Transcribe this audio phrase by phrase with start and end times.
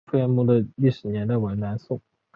[0.07, 2.01] 吴福源墓的历史年代为南宋。